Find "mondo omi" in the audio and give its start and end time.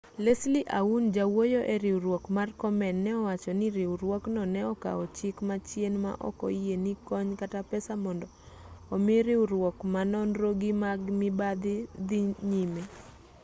8.03-9.15